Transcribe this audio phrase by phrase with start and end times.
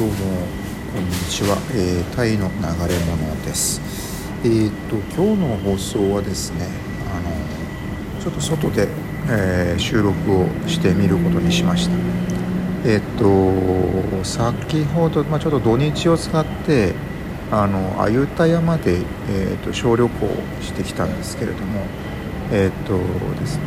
[0.00, 0.14] どうも
[0.94, 2.54] こんにちは、えー、タイの流
[2.88, 3.82] れ物です。
[4.42, 6.68] えー、っと今日の放送はですね
[7.14, 8.88] あのちょっと外で、
[9.28, 11.92] えー、収録をしてみることにしました。
[12.86, 16.94] えー、っと先ほど、まあ、ちょっと土日を使って
[17.52, 20.26] あの鮎田山で、えーと、小旅行
[20.62, 21.82] してきたんですけれども
[22.50, 22.96] えっ、と
[23.38, 23.64] ですね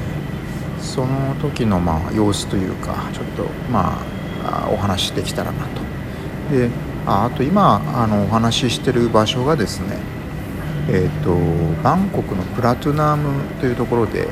[0.82, 4.02] その時のまあ様子というかちょっとま
[4.44, 5.93] あお話できたらなと。
[6.54, 6.70] で
[7.06, 9.98] ああと今あのお話ししてる場所がですね
[10.90, 11.34] えっ、と
[11.82, 14.28] バンコクのプラトゥナムというところで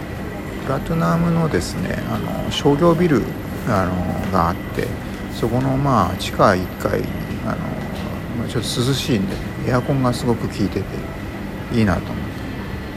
[0.65, 3.21] プラトゥナムのですねあの商業ビル
[3.67, 4.87] あのがあって
[5.33, 7.07] そこのまあ地下1階に
[7.45, 9.35] あのちょっと涼しいんで
[9.67, 10.83] エアコンがすごく効いてて
[11.73, 12.31] いいなと思って。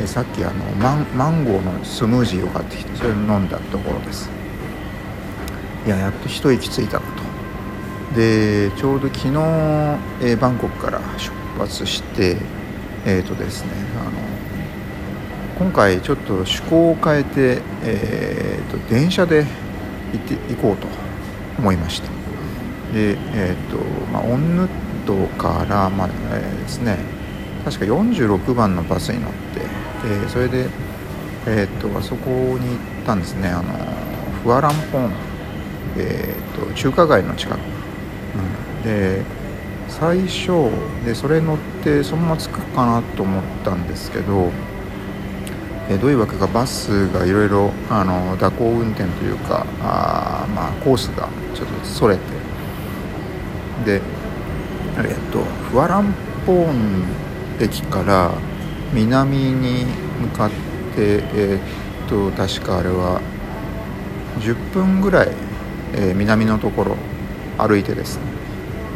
[0.06, 4.28] さっきあのマンマンゴーのスムージーを買ってきてそれを飲んだところです。
[5.86, 7.23] いややっと一息ついたなと。
[8.14, 9.28] でちょうど昨日、
[10.22, 12.36] えー、バンコクから出発して
[13.04, 14.12] えっ、ー、とですねあの
[15.58, 19.44] 今回ちょっと趣向を変えて、えーと、電車で
[20.12, 20.86] 行って行こうと
[21.58, 22.08] 思いました。
[22.92, 23.78] でえっ、ー、と
[24.12, 24.68] まあオンヌッ
[25.06, 26.98] トから、まあえー、ですね
[27.64, 29.38] 確か46番のバスに乗って、
[30.04, 30.66] えー、それで、
[31.46, 33.48] えーと、あそこに行ったんですね。
[33.48, 33.72] あの
[34.42, 35.12] フアランポン、
[35.96, 37.58] えーと、中華街の近く、
[38.36, 39.22] うん、で
[39.88, 40.70] 最初
[41.04, 44.50] でそれ乗ってそのまま着くかなと思ったんですけど、
[45.88, 52.22] え、どういうわけかバスがいろいろ蛇行運転というかあ、まあ、コースがちょっとそれて
[53.84, 54.00] で
[54.98, 55.40] えっと
[55.70, 56.14] フアラン
[56.46, 57.04] ポーン
[57.60, 58.32] 駅から
[58.92, 59.84] 南に
[60.20, 61.60] 向かってえ
[62.04, 63.20] っと確かあれは
[64.40, 65.28] 10分ぐらい、
[65.94, 66.96] えー、南のところ
[67.58, 68.18] 歩いてです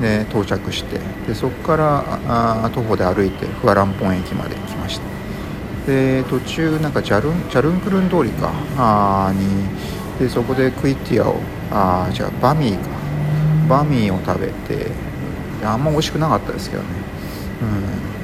[0.01, 0.23] ね。
[0.23, 1.01] で到着して。
[1.27, 5.07] でそこからあ徒歩で歩いてフアランポン駅まで来ました。
[5.91, 8.53] で途中なんかチャルンチャルンクルン通りか。
[8.77, 9.69] あに
[10.19, 11.37] でそこでクイティアを
[11.71, 12.89] あじゃあバミーか。
[13.69, 14.91] バミーを食べて
[15.63, 16.89] あんま美味しくなかったですけどね、
[17.61, 17.69] うん。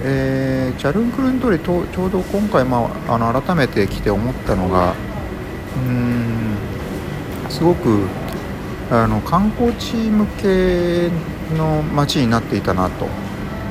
[0.04, 4.94] えー、チャルンクルン通りとちょうど今回、まあ、あの改めて来て思ったのが
[5.86, 6.56] うん
[7.50, 8.06] すごく
[9.03, 11.10] あの観光地向け
[11.56, 13.06] の街になっていたなと。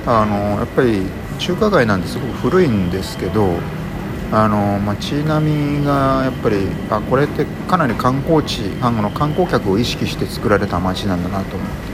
[0.06, 1.04] あのやっぱり
[1.40, 3.58] 中華街なんですごく古いんですけど
[4.34, 11.94] あの街並みがやっぱりあこれってかなり観光地あの観光客を意識して作られた街なんだなと思って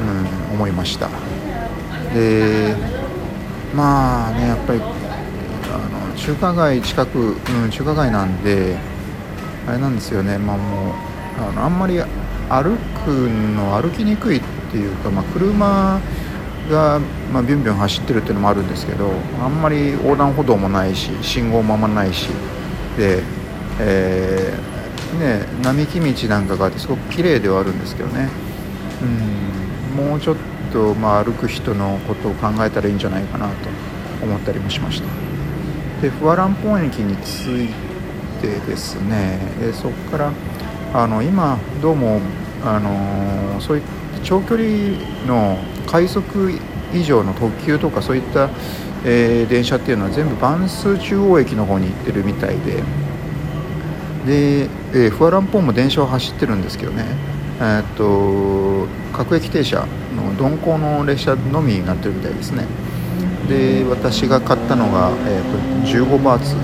[0.00, 1.08] うん、思いました。
[2.14, 2.74] で
[3.74, 4.84] まあねやっぱりあ
[6.12, 8.76] の中華街近く、うん、中華街なんで
[9.66, 10.38] あれなんですよね。
[10.38, 11.09] まあもう
[11.48, 12.00] あのあんまり
[12.48, 16.00] 歩くの歩きにくいっていうか、まあ、車
[16.70, 17.00] が、
[17.32, 19.10] まあ、ビュンビュン走ってるっていうのもあるんですけど
[19.42, 22.28] あんまり横断歩道もないし信号もあんまないし
[22.96, 23.22] で、
[23.80, 28.28] えー、ね、並木道なんかがあってすごく綺麗ではあるんですけどね。
[29.02, 29.40] うん
[29.90, 30.36] もうちょっ
[30.72, 33.54] と、まあ、歩く人のことを考えたらいいんじゃないかなと
[34.22, 35.08] 思ったりもしました。
[36.00, 37.74] でフアランポン駅に着い
[38.40, 40.32] てですねでそこから
[40.92, 42.20] あの今どうも
[42.64, 43.82] あのそういっ
[44.24, 44.68] 長距離
[45.26, 45.56] の
[45.86, 46.52] 快速
[46.92, 48.50] 以上の特急とかそういった、
[49.04, 52.82] えー、電車っていうのは全部バンス中央駅の方に行ってるみたいで。
[54.26, 57.04] で、えー、フアランポンも電車は走ってるんですけどね。
[57.60, 59.86] え、っと各駅停車
[60.16, 62.66] の鈍行の列車のみになってるみたいですね。
[63.48, 66.56] で私が買ったのが、えー、と15バーツ。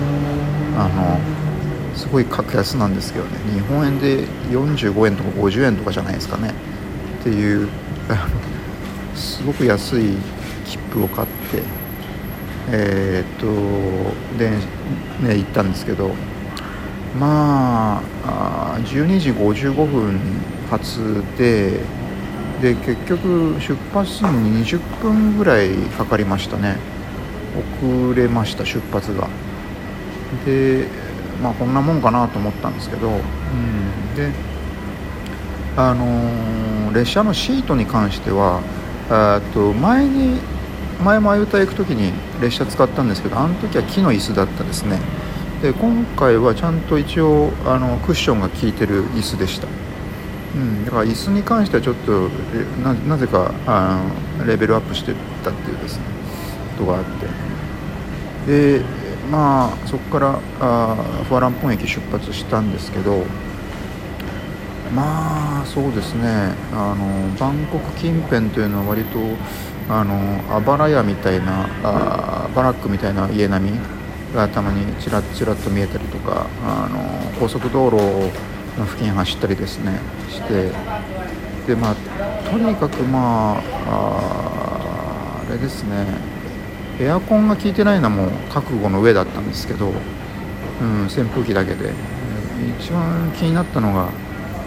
[0.77, 1.36] あの
[1.97, 3.31] すごい格安なんですけどね。
[3.53, 6.53] 日本円で45円とか50円とかじゃないですかね。
[7.19, 7.67] っていう
[9.15, 10.15] すごく安い
[10.65, 11.61] 切符を買って
[12.69, 14.51] えー、っとで
[15.27, 16.11] ね行ったんですけど
[17.19, 20.19] まあ12時55分
[20.69, 21.79] 発で
[22.61, 26.77] で結局出発に20分ぐらいかかりましたね。
[27.81, 29.27] 遅れました出発が。
[30.45, 30.87] で
[31.41, 34.31] まあこんなもんかなと思ったんですけど、うん、で
[35.75, 38.61] あのー、列車のシートに関しては
[39.53, 40.39] と前に
[41.03, 42.11] 前もあゆた行く時に
[42.41, 44.99] 列車使ったんですけどあの時は木の椅子だったですね。
[45.61, 49.67] で今回はちゃんと一応あのクッションが効いてる椅子でした、
[50.55, 52.29] うん、だから椅子に関してはちょっと
[53.07, 54.03] なぜかあ
[54.37, 55.13] のレベルアップして
[55.43, 56.03] たっていうですね
[56.77, 58.79] ことがあって。
[58.79, 58.81] で
[59.31, 60.95] まあそこからあ
[61.27, 63.25] ファランポン駅出発したんですけど
[64.95, 66.53] まあそうですね。
[66.71, 69.19] あのバンコク近辺というのは割と
[69.89, 70.15] あの
[70.55, 73.79] あばら屋みたいなあバラックみたいな家並み
[74.33, 76.99] がたまにちらちらっと見えたりとかあの
[77.39, 77.97] 高速道路
[78.77, 80.71] の付近走ったりですねして
[81.67, 81.95] でまあ
[82.49, 86.05] とにかくまああれですね。
[86.99, 89.91] エアコンが効いてないのも覚悟の上だったんですけど、
[90.81, 91.93] うん、扇風機だけで。
[92.79, 94.09] 一番気になったのが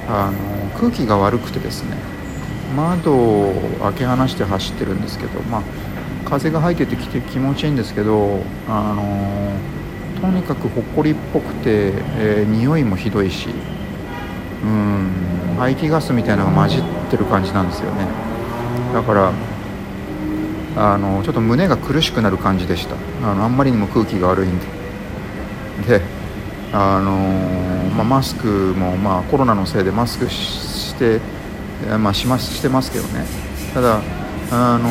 [0.09, 1.97] あの空気が悪くてですね。
[2.77, 5.63] 窓を開け放して走ってるんですけど、まあ、
[6.25, 9.51] 風が入っててきて気持ちいいんですけど、あの
[10.21, 13.49] とにかくほっこりっぽくて、えー、匂いもひどいし、
[14.63, 15.11] うん、
[15.59, 18.07] 排気ガスみたいなのが混じってる感じなんですよね。
[18.95, 19.33] だから
[20.77, 22.97] あのちょっと胸が苦しくなる感じでした。
[23.29, 24.59] あのあんまりにも空気が悪いん
[25.87, 25.99] で。
[25.99, 26.21] で
[26.73, 27.11] あの
[27.97, 31.21] まあ、マスクも、まあ、コロナのせいでマスクして、
[31.99, 33.25] まあ、しましてますけどね。
[33.75, 34.01] ただ
[34.53, 34.89] あの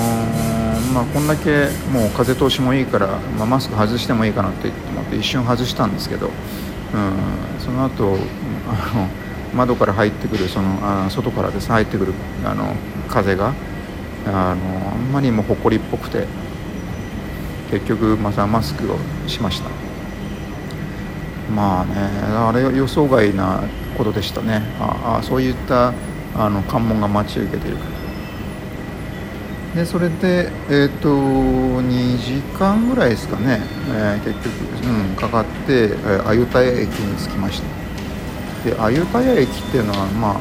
[0.94, 6.34] まあ、こんだけもう風通しもいいから、まあ、マスク外してもいいかなって思って一瞬外したんですけど、うん、
[7.60, 8.18] その後
[8.68, 9.08] あの
[9.54, 11.70] 窓から入ってくるそのあ外からです。
[11.72, 12.14] 入ってくる
[12.46, 12.74] あの
[13.10, 13.54] 風が
[14.28, 16.28] あのあんまりも埃っぽくて
[17.72, 19.70] 結局またマスクをしました。
[21.54, 21.94] まあね
[22.34, 23.64] あれ予想外な
[23.98, 24.62] ことでしたね。
[24.80, 25.94] ああそういった
[26.36, 27.78] あの関門が待ち受けている。
[29.76, 35.96] でそれでえっ、ー、と2時間ぐらいですかね、えー、結局、うん、かかって
[36.26, 38.70] アユタヤ駅に着きました。
[38.70, 40.40] でアユタヤ駅っていうのはまあ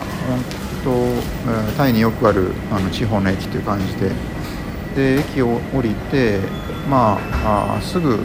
[0.89, 4.11] 本当、えー、タイによくあるあの地方の駅という感じで
[4.97, 6.41] で駅を降りて
[6.89, 8.19] まああすぐ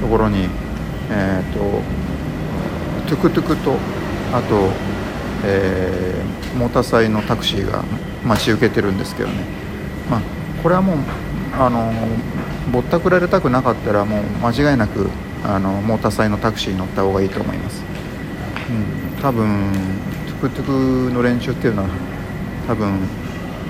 [0.00, 0.48] ところに
[1.10, 1.58] えっ、ー、と
[3.08, 3.76] トゥクトゥクと
[4.32, 4.70] あと、
[5.44, 7.82] えー、モーターサイのタクシーが
[8.24, 9.34] 待ち受けてるんですけどね、
[10.08, 10.20] まあ、
[10.62, 10.96] これはもう
[11.58, 11.92] あの
[12.70, 15.08] ぼったくられたくなかったらもう間違いなく
[15.42, 17.82] あのモーターサイのタクシーに乗った方がいいと思います、
[18.70, 19.72] うん、多分
[20.40, 21.88] トゥクトゥクの連中っていうのは
[22.66, 22.98] 多分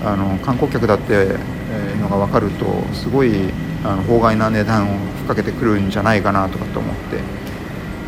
[0.05, 2.65] あの観光客だっていうのが分かると
[2.95, 3.53] すごい
[3.85, 7.17] あの法外な値段をふっかけてくるんじゃないかなとかと思って。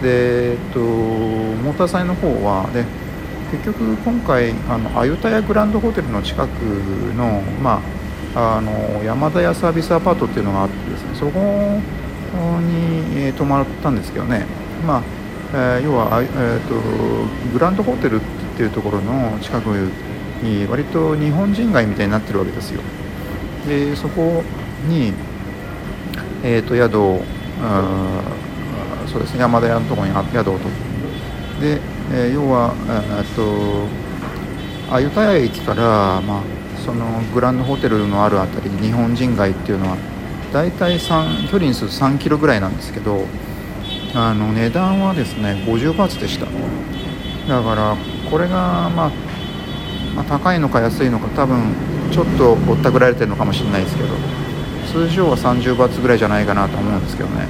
[0.03, 2.85] で、えっと、モーター祭の方はで
[3.53, 6.51] 結局今回あのアユタヤグランドホテルの近く
[7.17, 7.81] の,、ま
[8.35, 14.47] あ、あの山田屋サービスアパートっていうのがあってですねそこに、えー、泊まったんですけどね、
[14.87, 15.03] まあ
[15.53, 16.75] えー、要は、えーと、
[17.53, 19.67] グランドホテルっていうところの近く
[20.43, 22.81] に割と日本人街みたいになってるわけですよ。
[23.67, 24.43] でそこ
[24.89, 25.13] に、
[26.43, 27.23] えーと、宿を
[29.07, 30.59] そうですね山田屋のところに宿を取っ
[31.61, 31.77] て。
[31.77, 31.81] で、
[32.13, 33.87] えー、要は、え、っと
[34.91, 36.43] 鮎田屋駅から、まあ、
[36.85, 39.97] そのグランドホテルのある辺り日本人街っていうのは
[40.53, 43.25] 大体3距離にすると3キロぐらいなんですけど
[44.15, 46.47] あの値段はですね50バーツでした。
[47.49, 47.97] だから
[48.33, 49.11] これが、まあ、
[50.17, 51.75] まあ、高いのか安いのか多分
[52.11, 54.09] ちょっとぼったくられてるのかもしれないですけど
[54.91, 57.47] 通常は30バーツぐらいじゃないかなと思うんですけどね。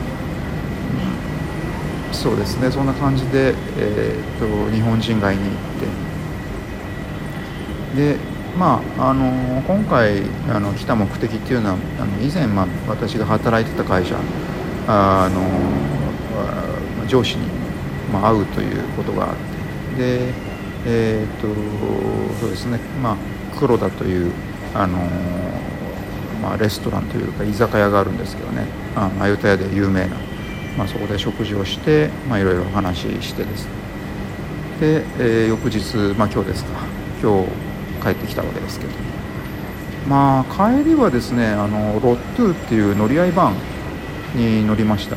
[2.10, 2.70] そうですね。
[2.70, 5.52] そんな感じで、えーと、日本人街に行っ
[7.94, 8.12] て。
[8.14, 8.16] で
[8.58, 14.16] まああの今回あの来た目的っていうのはあの以前、まあ、私が働いてた会社
[14.88, 17.46] あの上司に、
[18.12, 19.36] まあ、会うということがあっ
[19.96, 20.28] て。
[20.28, 20.51] で
[20.86, 21.48] えっ、ー、と
[22.40, 22.78] そうですね。
[23.02, 23.16] まあ
[23.58, 24.32] 黒田という
[24.74, 24.98] あの
[26.42, 28.66] まあ、レストランというか居酒屋があるんですけどね。
[28.96, 30.16] あの鮎田屋で有名な
[30.76, 33.66] まあ、そこで食事をして、まあ、いろいろ話してです。
[33.66, 33.70] ね
[34.80, 36.70] で、えー、翌日、まあ、今日ですか。
[37.22, 37.48] 今日
[38.02, 38.92] 帰ってきたわけですけど。
[40.08, 43.54] まあ帰りはですねあのロットゥっていう乗り合いバン
[44.34, 45.16] に乗りました。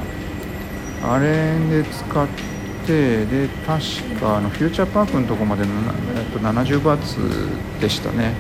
[1.03, 2.55] あれで使って
[2.86, 7.18] で確かあのフューチャーパークのとこまで、えっと、70バーツ
[7.82, 8.34] でしたね。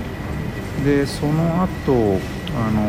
[0.83, 2.19] でその後
[2.55, 2.81] あの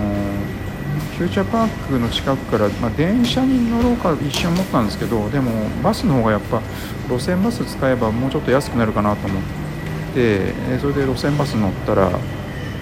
[1.16, 5.50] フューチャーパークの近くから、まあ、電車に乗ろうか一瞬思ったんですけどでも
[5.82, 6.60] バスの方がやっぱ
[7.08, 9.42] 路線バス使えばもうちょっと安くなるかなと思っ
[10.14, 12.10] てそれで路線バス乗ったら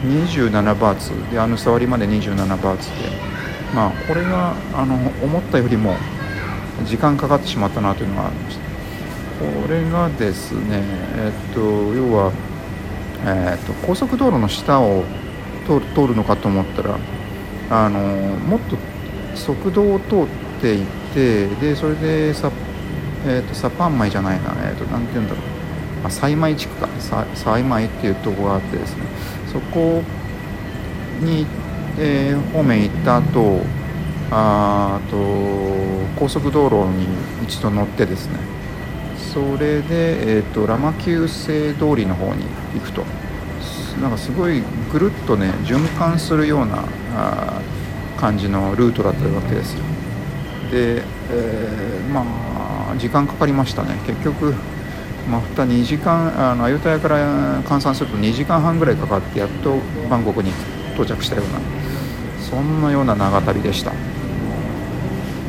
[0.02, 3.34] 27バーツであの触りまで27バーツで。
[3.74, 5.96] まあこれがあの思ったよりも
[6.86, 8.30] 時間かかってしまったなというのが
[9.38, 10.82] これがですね
[11.16, 12.32] えっと要は、
[13.24, 15.04] えっと、高速道路の下を
[15.66, 16.98] 通るのかと思ったら
[17.70, 18.76] あのもっと
[19.34, 20.26] 速道を通っ
[20.60, 22.50] ていてでそれでサ,、
[23.26, 26.88] えーと、サパンマイじゃないな、えーと、なんて言うんだろう、あ、幸米地区か。
[27.34, 29.02] 幸米っていうとこがあってですね。
[29.52, 30.02] そこ
[31.20, 31.46] に、
[31.98, 33.60] えー、方面行った後
[34.30, 35.16] あと
[36.18, 37.06] 高速道路に
[37.44, 38.38] 一度乗ってですね。
[39.34, 43.04] それで、えーと、ラマ旧世通りの方に行くと。
[44.00, 44.62] なんかすごい
[44.92, 46.84] ぐるっとね循環するような
[47.16, 47.60] あ
[48.16, 49.84] 感じのルートだったわけですよ。
[50.70, 52.24] で、えー、ま
[52.92, 53.96] あ時間かかりましたね。
[54.06, 54.54] 結局
[55.28, 60.50] また2時間あのアユタヤから換算すると2時間半ぐらいかかってやっとバンコクに
[60.94, 61.60] 到着したような
[62.40, 63.92] そんなような長旅でした。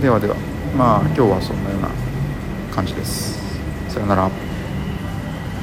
[0.02, 0.36] ではでは
[0.76, 1.90] まあ今日はそんなような
[2.74, 3.35] 感じです。
[3.96, 4.55] さよなら